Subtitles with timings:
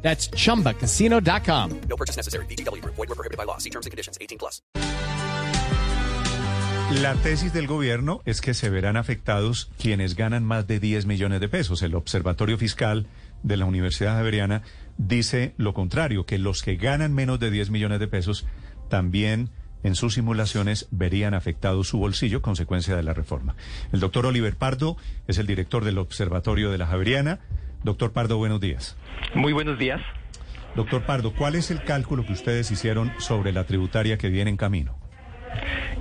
[0.00, 1.80] That's chumbacasino.com.
[1.88, 2.46] No purchase necessary.
[2.46, 2.82] BGW.
[2.84, 3.58] Void were prohibited by law.
[3.58, 4.16] See terms and conditions.
[4.18, 4.62] 18 plus.
[7.02, 11.38] La tesis del gobierno es que se verán afectados quienes ganan más de 10 millones
[11.40, 11.82] de pesos.
[11.82, 13.06] El Observatorio Fiscal
[13.42, 14.62] de la Universidad Javeriana
[14.96, 18.46] dice lo contrario, que los que ganan menos de 10 millones de pesos
[18.88, 19.50] también
[19.82, 23.54] en sus simulaciones verían afectado su bolsillo consecuencia de la reforma.
[23.92, 27.40] El doctor Oliver Pardo es el director del Observatorio de la Javeriana.
[27.82, 28.96] Doctor Pardo, buenos días.
[29.34, 30.00] Muy buenos días.
[30.74, 34.56] Doctor Pardo, ¿cuál es el cálculo que ustedes hicieron sobre la tributaria que viene en
[34.56, 34.96] camino?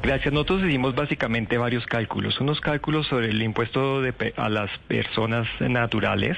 [0.03, 0.31] Gracias.
[0.31, 2.39] Nosotros hicimos básicamente varios cálculos.
[2.39, 6.37] Unos cálculos sobre el impuesto de pe- a las personas naturales,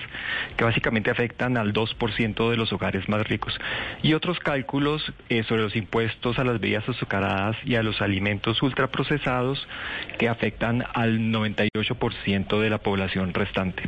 [0.55, 3.53] que básicamente afectan al 2% de los hogares más ricos.
[4.01, 8.61] Y otros cálculos eh, sobre los impuestos a las bebidas azucaradas y a los alimentos
[8.63, 9.67] ultraprocesados,
[10.17, 13.83] que afectan al 98% de la población restante.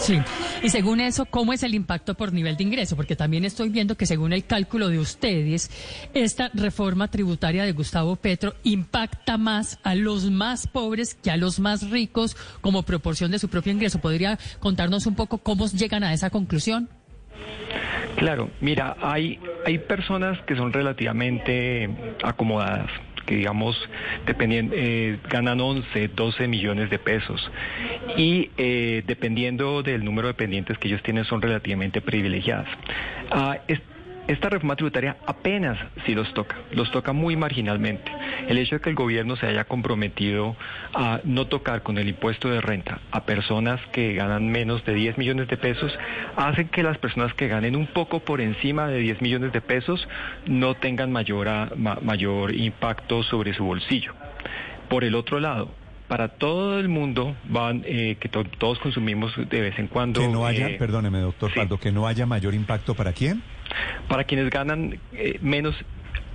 [0.00, 0.18] Sí,
[0.62, 2.96] y según eso, ¿cómo es el impacto por nivel de ingreso?
[2.96, 5.70] Porque también estoy viendo que según el cálculo de ustedes,
[6.14, 11.60] esta reforma tributaria de Gustavo Petro impacta más a los más pobres que a los
[11.60, 14.00] más ricos como proporción de su propio ingreso.
[14.00, 16.88] ¿Podría contarnos un poco cómo llegan a esa conclusión?
[18.16, 21.88] Claro, mira, hay, hay personas que son relativamente
[22.22, 22.90] acomodadas,
[23.36, 23.76] digamos
[24.26, 27.50] dependien- eh, ganan 11, 12 millones de pesos
[28.16, 32.68] y eh, dependiendo del número de pendientes que ellos tienen son relativamente privilegiadas.
[33.30, 33.58] Ah,
[34.28, 35.76] esta reforma tributaria apenas
[36.06, 38.12] sí los toca, los toca muy marginalmente.
[38.48, 40.56] El hecho de que el gobierno se haya comprometido
[40.94, 45.18] a no tocar con el impuesto de renta a personas que ganan menos de 10
[45.18, 45.92] millones de pesos
[46.36, 50.06] hace que las personas que ganen un poco por encima de 10 millones de pesos
[50.46, 54.12] no tengan mayor, a- ma- mayor impacto sobre su bolsillo.
[54.88, 55.70] Por el otro lado,
[56.08, 60.28] para todo el mundo van eh, que to- todos consumimos de vez en cuando Que
[60.28, 61.58] no haya, eh, perdóneme, doctor sí.
[61.60, 63.42] Pardo, que no haya mayor impacto para quién?
[64.08, 65.74] Para quienes ganan eh, menos,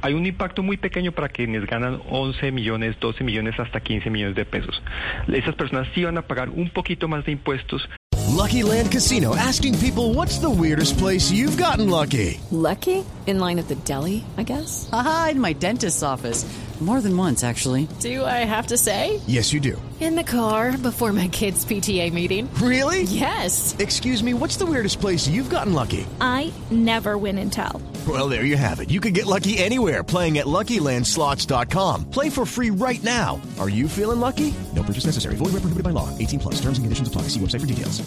[0.01, 4.35] hay un impacto muy pequeño para quienes ganan 11 millones, 12 millones, hasta 15 millones
[4.35, 4.81] de pesos.
[5.28, 7.88] Esas personas sí van a pagar un poquito más de impuestos,
[8.35, 12.40] Lucky Land Casino asking people what's the weirdest place you've gotten lucky?
[12.51, 13.06] Lucky?
[13.28, 14.90] In line at the deli, I guess?
[14.91, 16.46] Aha, in my dentist's office.
[16.81, 17.88] More than once, actually.
[18.02, 19.22] Do I have to say?
[19.28, 19.81] Yes, you do.
[20.02, 22.50] In the car before my kids' PTA meeting.
[22.56, 23.03] Really?
[23.03, 23.74] Yes.
[23.80, 26.06] Excuse me, what's the weirdest place you've gotten lucky?
[26.19, 27.81] I never win and tell.
[28.06, 28.91] Well, there you have it.
[28.91, 32.09] You can get lucky anywhere playing at LuckyLandSlots.com.
[32.12, 33.40] Play for free right now.
[33.58, 34.53] Are you feeling lucky?
[34.75, 35.35] No purchase necessary.
[35.38, 36.09] Void where prohibited by law.
[36.19, 36.56] 18 plus.
[36.56, 37.30] Terms and conditions apply.
[37.30, 38.03] See website for details.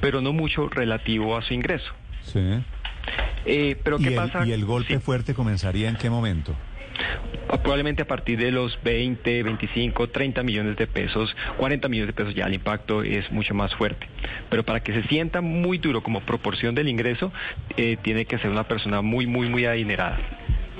[0.00, 1.90] pero no mucho relativo a su ingreso.
[2.32, 2.64] Sí.
[3.44, 4.46] Eh, pero ¿Y ¿qué el, pasa?
[4.46, 6.54] y el golpe Sí, fuerte comenzaría en qué momento?
[7.58, 12.34] Probablemente a partir de los 20, 25, 30 millones de pesos, 40 millones de pesos
[12.34, 14.06] ya el impacto es mucho más fuerte.
[14.48, 17.32] Pero para que se sienta muy duro como proporción del ingreso,
[17.76, 20.18] eh, tiene que ser una persona muy, muy, muy adinerada.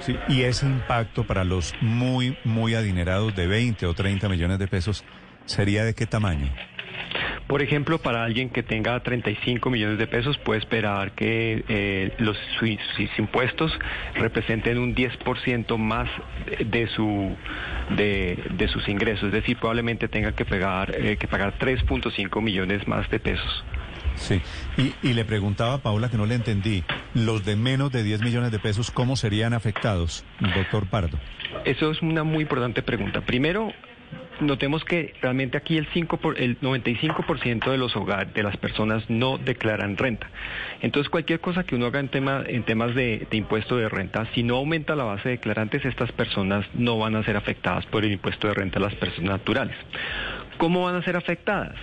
[0.00, 4.66] Sí, y ese impacto para los muy, muy adinerados de 20 o 30 millones de
[4.66, 5.04] pesos,
[5.44, 6.50] ¿sería de qué tamaño?
[7.50, 12.36] Por ejemplo, para alguien que tenga 35 millones de pesos, puede esperar que eh, los
[12.60, 13.76] sus, sus impuestos
[14.14, 16.08] representen un 10% más
[16.64, 17.36] de, su,
[17.96, 19.24] de, de sus ingresos.
[19.24, 23.64] Es decir, probablemente tenga que pagar, eh, que pagar 3.5 millones más de pesos.
[24.14, 24.40] Sí.
[24.76, 26.84] Y, y le preguntaba a Paula que no le entendí,
[27.14, 30.24] los de menos de 10 millones de pesos, ¿cómo serían afectados,
[30.54, 31.18] doctor Pardo?
[31.64, 33.22] Eso es una muy importante pregunta.
[33.22, 33.72] Primero,
[34.40, 39.08] notemos que realmente aquí el 5 por, el 95% de los hogares de las personas
[39.08, 40.28] no declaran renta.
[40.80, 44.26] Entonces, cualquier cosa que uno haga en tema en temas de, de impuesto de renta,
[44.34, 48.04] si no aumenta la base de declarantes, estas personas no van a ser afectadas por
[48.04, 49.76] el impuesto de renta a las personas naturales.
[50.58, 51.74] ¿Cómo van a ser afectadas?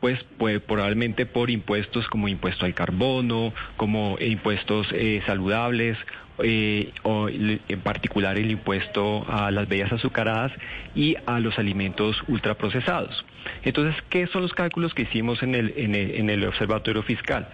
[0.00, 5.96] Pues, pues probablemente por impuestos como impuesto al carbono, como impuestos eh, saludables,
[6.38, 10.52] eh, o en particular el impuesto a las bebidas azucaradas
[10.94, 13.24] y a los alimentos ultraprocesados.
[13.64, 17.48] Entonces, ¿qué son los cálculos que hicimos en el, Observatorio Fiscal?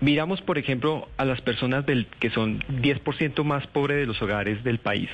[0.00, 1.84] Miramos, por ejemplo, a las personas
[2.18, 5.08] que son 10% más pobres de los hogares del país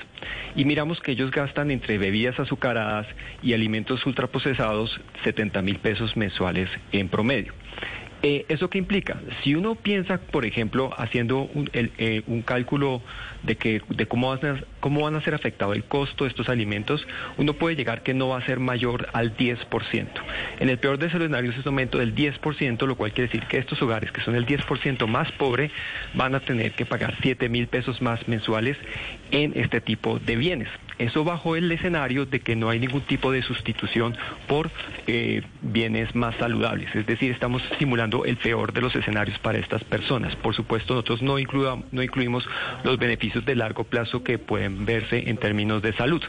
[0.56, 3.06] y miramos que ellos gastan entre bebidas azucaradas
[3.42, 7.52] y alimentos ultraprocesados 70 mil pesos mensuales en promedio.
[8.22, 9.18] Eh, ¿Eso qué implica?
[9.42, 13.00] Si uno piensa, por ejemplo, haciendo un, eh, cálculo
[13.42, 16.50] de, que, de cómo, van a, cómo van a ser afectado el costo de estos
[16.50, 17.06] alimentos,
[17.38, 20.08] uno puede llegar que no va a ser mayor al 10%.
[20.58, 23.48] En el peor de los escenarios es un aumento del 10%, lo cual quiere decir
[23.48, 25.70] que estos hogares, que son el 10% más pobre,
[26.12, 28.76] van a tener que pagar 7 mil pesos más mensuales
[29.30, 30.68] en este tipo de bienes.
[31.00, 34.14] Eso bajo el escenario de que no hay ningún tipo de sustitución
[34.46, 34.70] por
[35.06, 36.94] eh, bienes más saludables.
[36.94, 40.36] Es decir, estamos simulando el peor de los escenarios para estas personas.
[40.36, 42.46] Por supuesto, nosotros no, incluimos
[42.84, 46.22] los beneficios de largo plazo que pueden verse en términos de salud.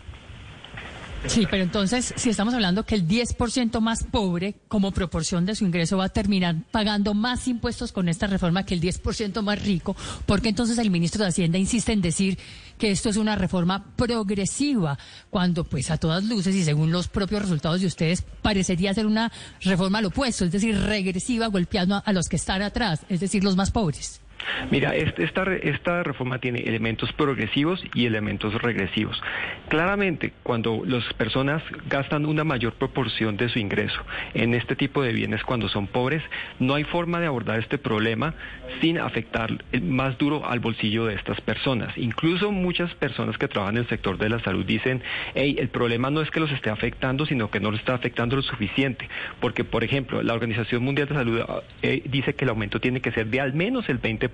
[1.27, 5.65] Sí, pero entonces, si estamos hablando que el 10% más pobre, como proporción de su
[5.65, 9.95] ingreso, va a terminar pagando más impuestos con esta reforma que el 10% más rico,
[10.25, 12.39] porque entonces el ministro de Hacienda insiste en decir
[12.79, 14.97] que esto es una reforma progresiva,
[15.29, 19.31] cuando pues a todas luces y según los propios resultados de ustedes, parecería ser una
[19.61, 23.55] reforma al opuesto, es decir, regresiva, golpeando a los que están atrás, es decir, los
[23.55, 24.21] más pobres.
[24.69, 29.21] Mira, esta, esta reforma tiene elementos progresivos y elementos regresivos.
[29.69, 34.01] Claramente, cuando las personas gastan una mayor proporción de su ingreso
[34.33, 36.23] en este tipo de bienes cuando son pobres,
[36.59, 38.33] no hay forma de abordar este problema
[38.81, 41.97] sin afectar más duro al bolsillo de estas personas.
[41.97, 45.01] Incluso muchas personas que trabajan en el sector de la salud dicen,
[45.35, 48.35] hey, el problema no es que los esté afectando, sino que no los está afectando
[48.35, 49.09] lo suficiente.
[49.39, 51.41] Porque, por ejemplo, la Organización Mundial de Salud
[51.81, 54.30] eh, dice que el aumento tiene que ser de al menos el 20%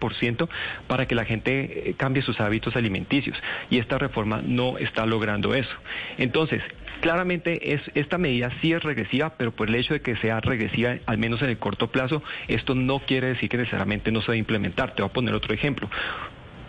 [0.87, 3.37] para que la gente eh, cambie sus hábitos alimenticios.
[3.69, 5.75] Y esta reforma no está logrando eso.
[6.17, 6.61] Entonces,
[7.01, 10.95] Claramente es, esta medida sí es regresiva, pero por el hecho de que sea regresiva,
[11.05, 14.39] al menos en el corto plazo, esto no quiere decir que necesariamente no se debe
[14.39, 14.95] implementar.
[14.95, 15.89] Te voy a poner otro ejemplo.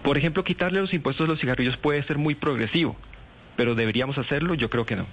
[0.02, 2.96] Por ejemplo, quitarle los impuestos a los cigarrillos puede ser muy progresivo,
[3.56, 4.54] pero ¿deberíamos hacerlo?
[4.54, 5.06] Yo creo que no.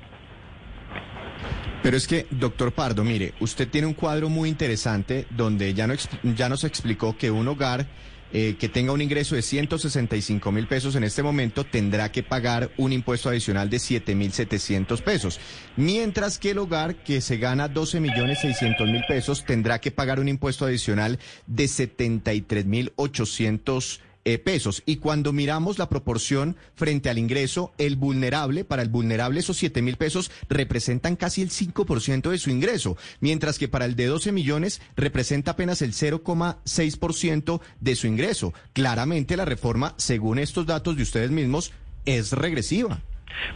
[1.85, 5.93] Pero es que, doctor Pardo, mire, usted tiene un cuadro muy interesante donde ya, no,
[6.35, 7.85] ya nos explicó que un hogar
[8.33, 12.71] eh, que tenga un ingreso de 165 mil pesos en este momento tendrá que pagar
[12.77, 15.39] un impuesto adicional de 7 mil 700 pesos.
[15.75, 20.19] Mientras que el hogar que se gana 12 millones 600 mil pesos tendrá que pagar
[20.19, 24.81] un impuesto adicional de 73 mil 800 eh, pesos.
[24.87, 29.83] Y cuando miramos la proporción frente al ingreso, el vulnerable, para el vulnerable esos 7
[29.83, 34.31] mil pesos representan casi el 5% de su ingreso, mientras que para el de 12
[34.31, 38.53] millones representa apenas el 0,6% de su ingreso.
[38.73, 41.71] Claramente la reforma, según estos datos de ustedes mismos,
[42.05, 43.01] es regresiva.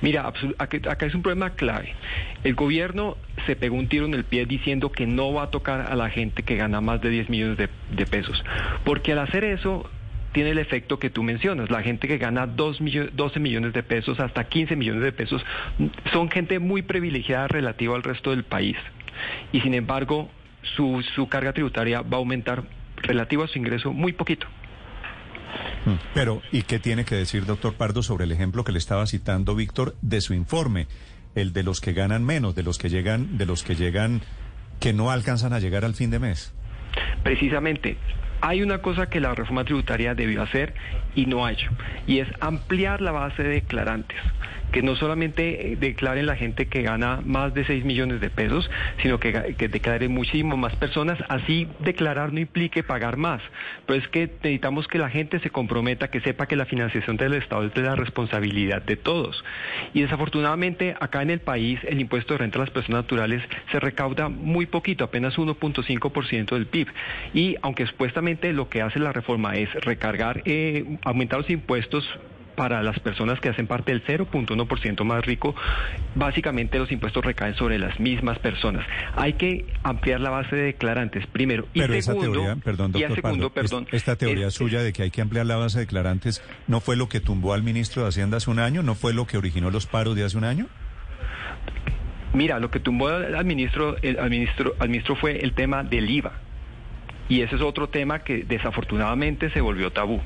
[0.01, 1.95] Mira, acá es un problema clave.
[2.43, 3.17] El gobierno
[3.47, 6.09] se pegó un tiro en el pie diciendo que no va a tocar a la
[6.09, 8.43] gente que gana más de 10 millones de, de pesos,
[8.83, 9.89] porque al hacer eso
[10.31, 11.69] tiene el efecto que tú mencionas.
[11.69, 12.79] La gente que gana 2
[13.13, 15.43] 12 millones de pesos hasta 15 millones de pesos
[16.13, 18.77] son gente muy privilegiada relativa al resto del país.
[19.51, 20.29] Y sin embargo,
[20.75, 22.63] su, su carga tributaria va a aumentar
[22.97, 24.47] relativo a su ingreso muy poquito.
[25.85, 25.93] Mm.
[26.13, 29.55] Pero, ¿y qué tiene que decir, doctor Pardo, sobre el ejemplo que le estaba citando
[29.55, 30.87] Víctor de su informe?
[31.35, 34.21] El de los que ganan menos, de los que llegan, de los que llegan,
[34.79, 36.53] que no alcanzan a llegar al fin de mes.
[37.23, 37.97] Precisamente,
[38.41, 40.73] hay una cosa que la reforma tributaria debió hacer
[41.15, 41.69] y no ha hecho,
[42.07, 44.17] y es ampliar la base de declarantes
[44.71, 48.69] que no solamente eh, declaren la gente que gana más de 6 millones de pesos,
[49.01, 49.31] sino que,
[49.69, 51.17] declaren muchísimo más personas.
[51.29, 53.41] Así declarar no implique pagar más.
[53.85, 57.33] Pero es que necesitamos que la gente se comprometa, que sepa que la financiación del
[57.33, 59.43] Estado es de la responsabilidad de todos.
[59.93, 63.79] Y desafortunadamente acá en el país el impuesto de renta a las personas naturales se
[63.79, 66.87] recauda muy poquito, apenas 1.5% del PIB.
[67.33, 72.07] Y aunque supuestamente lo que hace la reforma es recargar, eh, aumentar los impuestos
[72.59, 75.55] para las personas que hacen parte del 0.1% más rico,
[76.15, 78.85] básicamente los impuestos recaen sobre las mismas personas.
[79.15, 81.69] Hay que ampliar la base de declarantes, primero.
[81.73, 85.09] Y Pero segundo, esa teoría, perdón, doctor segundo, perdón, esta teoría suya de que hay
[85.09, 88.35] que ampliar la base de declarantes, ¿no fue lo que tumbó al ministro de Hacienda
[88.35, 88.83] hace un año?
[88.83, 90.67] ¿No fue lo que originó los paros de hace un año?
[92.33, 96.33] Mira, lo que tumbó al ministro, al ministro, al ministro fue el tema del IVA.
[97.29, 100.19] Y ese es otro tema que desafortunadamente se volvió tabú.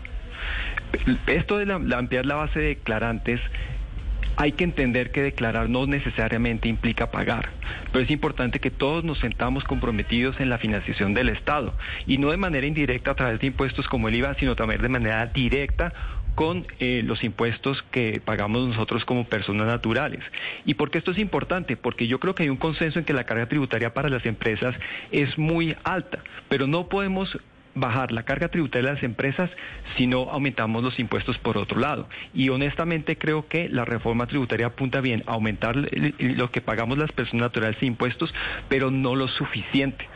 [1.27, 3.41] Esto de ampliar la base de declarantes
[4.35, 7.49] hay que entender que declarar no necesariamente implica pagar,
[7.91, 11.73] pero es importante que todos nos sentamos comprometidos en la financiación del Estado
[12.07, 14.89] y no de manera indirecta a través de impuestos como el IVA, sino también de
[14.89, 15.93] manera directa
[16.35, 20.21] con eh, los impuestos que pagamos nosotros como personas naturales.
[20.65, 21.77] ¿Y por qué esto es importante?
[21.77, 24.75] Porque yo creo que hay un consenso en que la carga tributaria para las empresas
[25.11, 26.19] es muy alta,
[26.49, 27.37] pero no podemos
[27.75, 29.49] bajar la carga tributaria de las empresas
[29.97, 32.07] si no aumentamos los impuestos por otro lado.
[32.33, 37.11] Y honestamente creo que la reforma tributaria apunta bien a aumentar lo que pagamos las
[37.11, 38.33] personas naturales de impuestos,
[38.69, 40.07] pero no lo suficiente.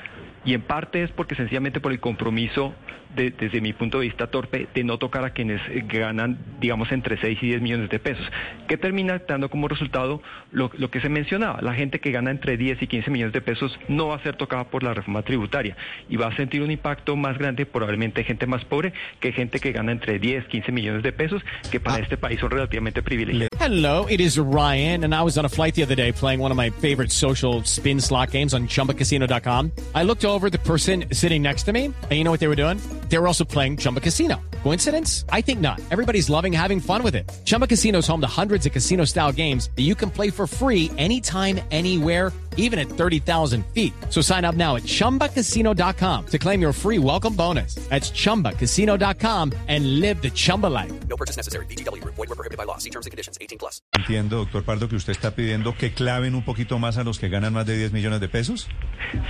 [0.48, 2.74] Y en parte es porque sencillamente por el compromiso,
[3.16, 6.92] de- desde mi punto de vista torpe, de no tocar a quienes eh, ganan, digamos,
[6.92, 8.26] entre 6 y 10 millones de pesos.
[8.70, 11.60] Que termina dando como resultado lo, lo que se mencionaba.
[11.62, 14.38] La gente que gana entre 10 y 15 millones de pesos no va a ser
[14.38, 15.76] tocada por la reforma tributaria
[16.10, 19.74] y va a sentir un impacto más grande probablemente gente más pobre que gente que
[19.74, 23.50] gana entre 10, 15 millones de pesos, que para este país son relativamente privilegiados.
[23.60, 26.52] Hello, it is Ryan, and I was on a flight the other day playing one
[26.52, 29.72] of my favorite social spin slot games on chumbacasino.com.
[29.94, 32.48] I looked over at the person sitting next to me, and you know what they
[32.48, 32.80] were doing?
[33.10, 34.42] They were also playing Chumba Casino.
[34.64, 35.24] Coincidence?
[35.30, 35.80] I think not.
[35.92, 37.32] Everybody's loving having fun with it.
[37.46, 40.46] Chumba Casino is home to hundreds of casino style games that you can play for
[40.46, 43.94] free anytime, anywhere, even at 30,000 feet.
[44.10, 47.76] So sign up now at chumbacasino.com to claim your free welcome bonus.
[47.88, 50.92] That's chumbacasino.com and live the Chumba life.
[51.08, 51.66] No purchase necessary.
[51.68, 52.02] BGW.
[52.02, 52.16] Group.
[52.16, 52.78] Void were prohibited by law.
[52.78, 53.38] See terms and conditions.
[53.40, 53.82] 18 plus.
[53.94, 57.30] Entiendo, doctor Pardo, que usted está pidiendo que claven un poquito más a los que
[57.30, 58.68] ganan más de 10 millones de pesos.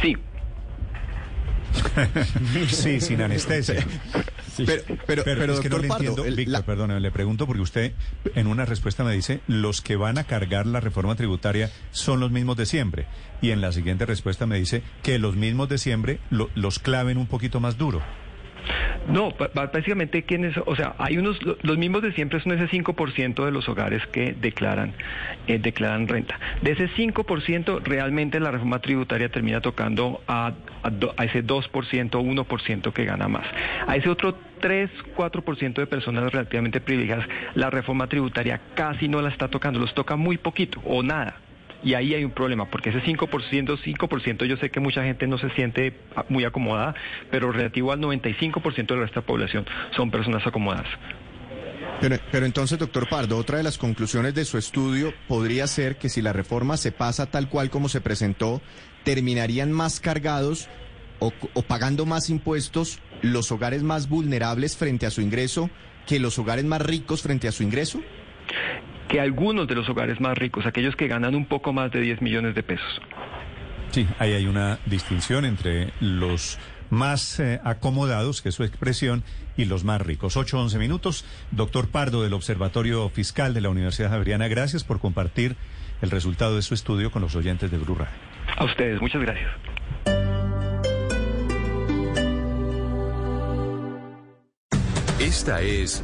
[0.02, 0.16] Sí,
[2.70, 3.86] Sí, sin anestesia.
[4.66, 7.12] Pero, pero, pero, es que no doctor le Pardo, entiendo, el- Víctor, la- perdóneme, le
[7.12, 7.92] pregunto porque usted
[8.34, 12.32] en una respuesta me dice los que van a cargar la reforma tributaria son los
[12.32, 13.06] mismos de siempre
[13.42, 17.18] y en la siguiente respuesta me dice que los mismos de siempre lo- los claven
[17.20, 18.02] un poquito más duro.
[19.08, 23.46] No, básicamente quienes, o sea, hay unos, lo- los mismos de siempre son ese 5%
[23.46, 24.94] de los hogares que declaran,
[25.48, 26.38] eh, declaran renta.
[26.62, 30.52] De ese 5%, realmente la reforma tributaria termina tocando a,
[30.84, 33.46] a do- a ese 2%, 1% que gana más.
[33.88, 39.30] A ese otro 3, 4% de personas relativamente privilegiadas, la reforma tributaria casi no la
[39.30, 41.38] está tocando, los toca muy poquito o nada.
[41.84, 45.38] Y ahí hay un problema, porque ese 5%, 5% yo sé que mucha gente no
[45.38, 45.94] se siente
[46.30, 46.96] muy acomodada,
[47.30, 49.66] pero relativo al 95% de nuestra población
[49.96, 50.88] son personas acomodadas.
[52.00, 56.22] Pero, entonces, doctor Pardo, otra de las conclusiones de su estudio podría ser que si
[56.22, 58.62] la reforma se pasa tal cual como se presentó,
[59.04, 60.70] terminarían más cargados
[61.20, 61.32] o
[61.64, 65.72] pagando más impuestos los hogares más vulnerables frente a su ingreso
[66.06, 68.02] que los hogares más ricos frente a su ingreso.
[69.08, 72.22] Que algunos de los hogares más ricos, aquellos que ganan un poco más de 10
[72.22, 73.02] millones de pesos,
[73.92, 76.60] Sí, ahí hay una distinción entre los
[76.90, 79.24] más eh, acomodados, que es su expresión,
[79.56, 80.38] y los más ricos.
[80.38, 81.26] 8, 11 minutos.
[81.52, 85.56] Doctor Pardo del Observatorio Fiscal de la Universidad Javeriana, gracias por compartir
[86.02, 88.14] el resultado de su estudio con los oyentes de Blue Radio.
[88.58, 89.50] a ustedes, muchas gracias.
[95.20, 96.04] Esta es